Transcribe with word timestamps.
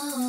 We 0.00 0.27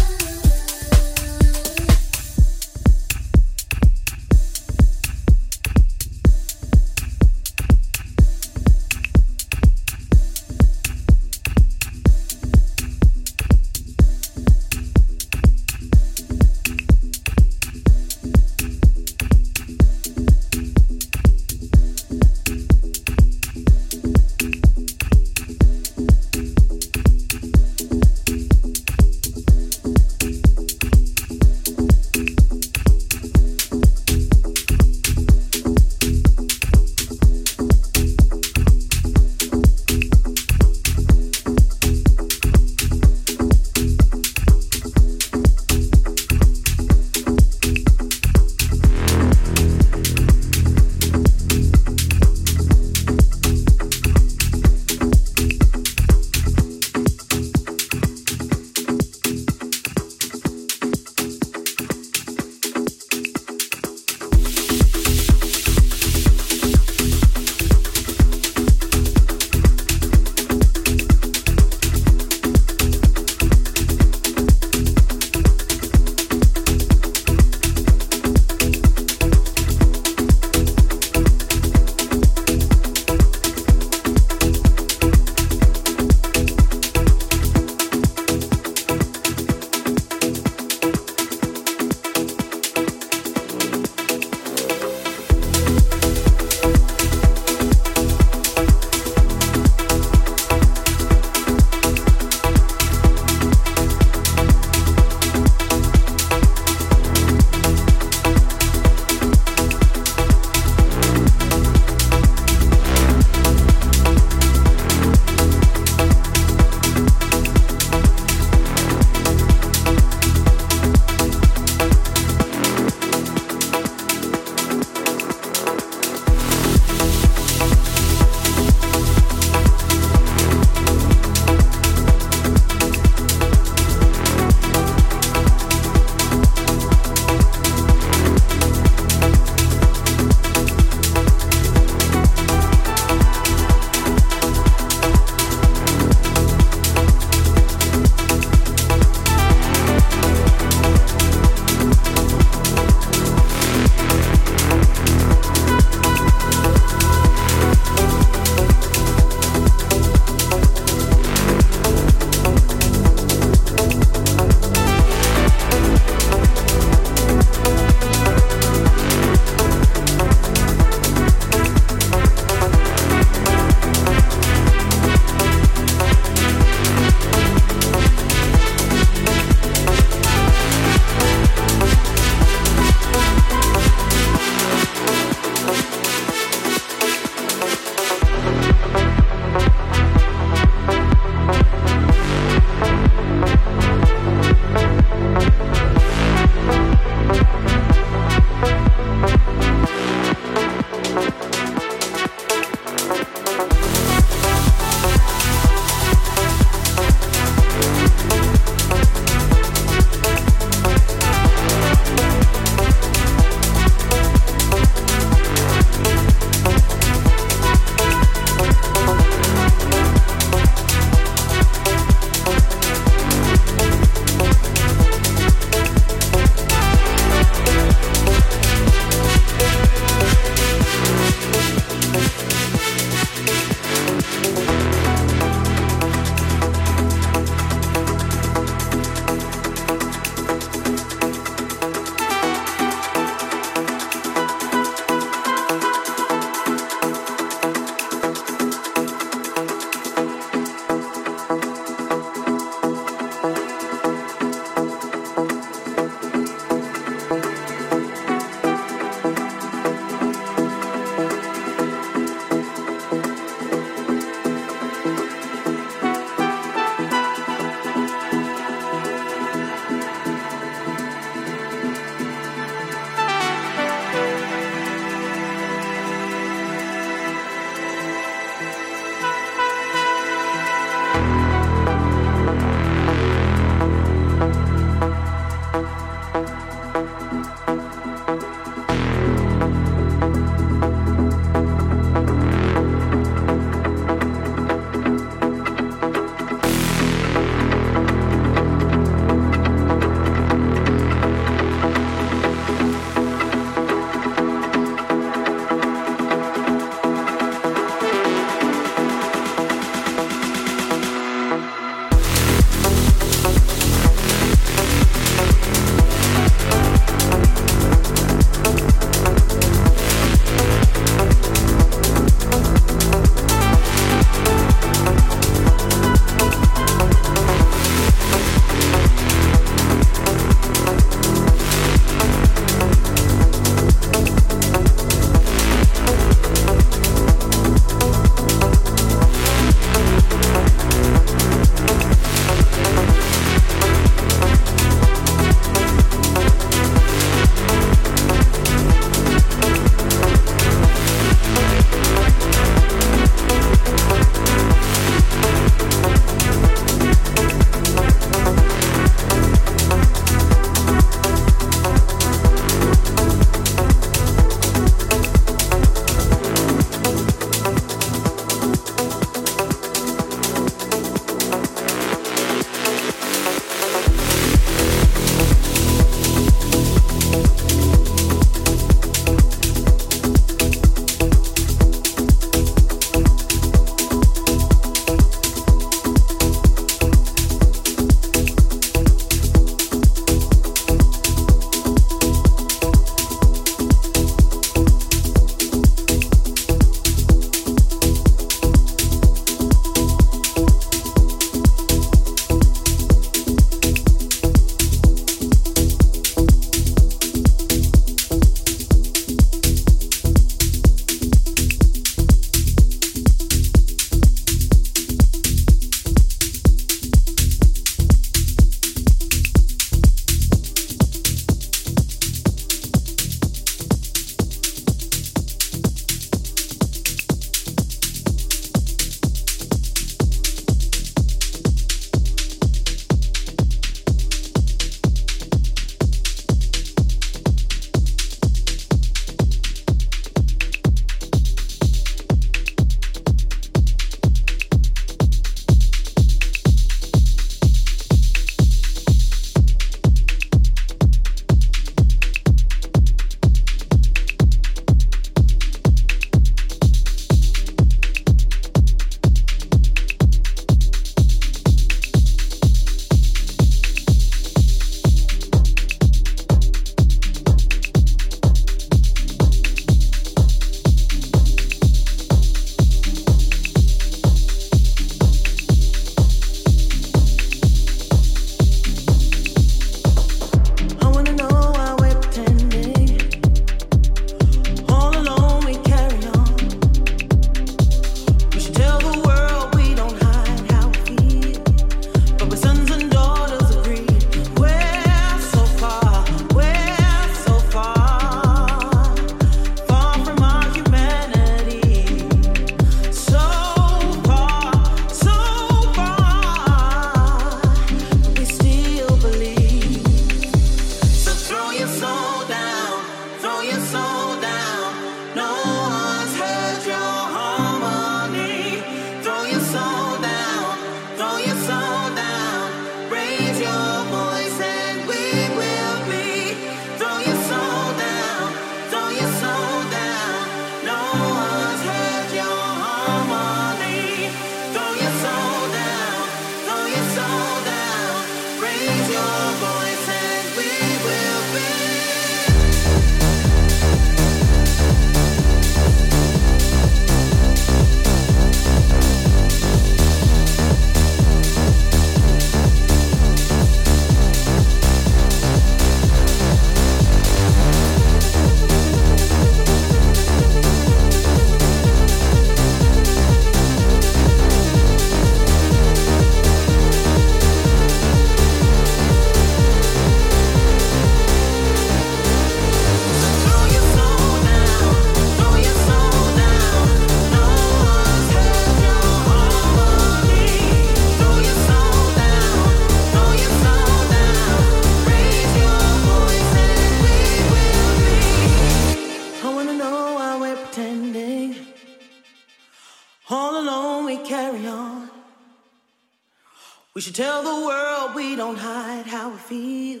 should 597.08 597.14
tell 597.14 597.42
the 597.42 597.66
world 597.66 598.14
we 598.14 598.36
don't 598.36 598.58
hide 598.58 599.06
how 599.06 599.30
we 599.30 599.38
feel. 599.38 600.00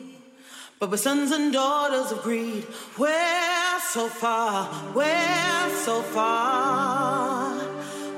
But 0.78 0.90
we're 0.90 0.98
sons 0.98 1.30
and 1.30 1.50
daughters 1.50 2.12
of 2.12 2.22
greed. 2.22 2.66
We're 2.98 3.80
so 3.80 4.08
far, 4.08 4.68
we're 4.94 5.70
so 5.86 6.02
far, 6.02 7.58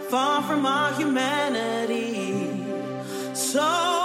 far 0.08 0.42
from 0.42 0.66
our 0.66 0.92
humanity. 0.94 2.50
So 3.32 3.99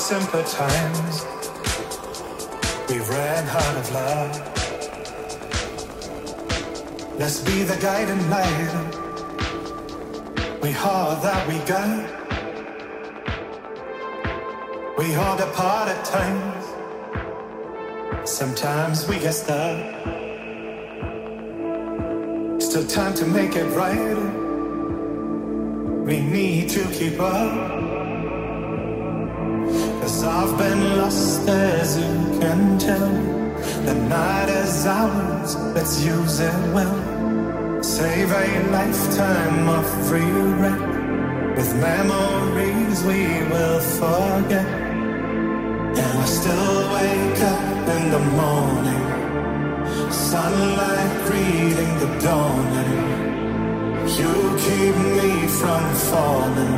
simpler 0.00 0.42
times. 0.44 1.26
We've 2.88 3.06
ran 3.10 3.46
out 3.48 3.76
of 3.76 3.92
love. 3.92 4.32
Let's 7.18 7.40
be 7.40 7.64
the 7.64 7.76
guiding 7.76 8.30
light. 8.30 8.72
We 10.62 10.74
all 10.76 11.16
that 11.20 11.46
we 11.46 11.58
got. 11.68 12.08
We 14.96 15.14
all 15.16 15.36
depart 15.36 15.88
at 15.90 16.02
times. 16.06 16.64
Sometimes 18.28 19.06
we 19.06 19.18
get 19.18 19.34
stuck. 19.34 19.78
Still 22.60 22.86
time 22.86 23.14
to 23.14 23.26
make 23.26 23.54
it 23.54 23.68
right. 23.76 24.16
We 26.06 26.20
need 26.20 26.70
to 26.70 26.84
keep 26.90 27.20
up. 27.20 27.89
I've 30.40 30.56
been 30.56 30.96
lost 30.96 31.46
as 31.46 31.98
you 31.98 32.40
can 32.40 32.78
tell. 32.78 33.12
The 33.84 33.92
night 33.92 34.48
is 34.48 34.86
ours, 34.86 35.54
let's 35.74 36.02
use 36.02 36.40
it 36.40 36.58
well. 36.72 37.82
Save 37.82 38.30
a 38.32 38.46
lifetime 38.70 39.68
of 39.68 39.86
regret. 40.10 40.80
With 41.56 41.70
memories 41.76 43.04
we 43.04 43.22
will 43.52 43.80
forget. 44.00 44.68
And 46.00 46.18
I 46.24 46.24
still 46.24 46.76
wake 46.96 47.42
up 47.54 47.88
in 47.96 48.04
the 48.16 48.24
morning. 48.40 50.10
Sunlight 50.10 51.12
greeting 51.26 51.92
the 51.98 52.10
dawning. 52.24 53.29
You 54.18 54.34
keep 54.58 54.96
me 54.96 55.46
from 55.46 55.94
falling. 56.10 56.74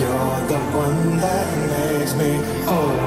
You're 0.00 0.40
the 0.52 0.60
one 0.84 1.16
that 1.18 1.48
makes 1.74 2.14
me 2.14 2.36
whole. 2.66 3.00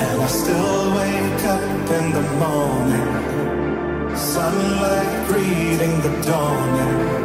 And 0.00 0.22
I 0.22 0.26
still 0.26 0.94
wake 0.96 1.44
up 1.44 1.90
in 1.98 2.12
the 2.12 2.22
morning. 2.42 4.16
Sunlight 4.16 5.26
greeting 5.28 6.00
the 6.06 6.12
dawning. 6.26 7.24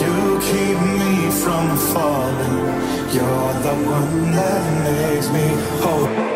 You 0.00 0.14
keep 0.48 0.78
me 1.00 1.30
from 1.42 1.76
falling. 1.92 2.58
You're 3.14 3.54
the 3.66 3.74
one 3.96 4.30
that 4.32 4.62
makes 4.84 5.30
me 5.30 5.46
whole. 5.80 6.33